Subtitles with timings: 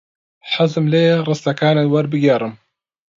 [0.53, 2.53] حەزم لێیە ڕستەکانت وەربگێڕم.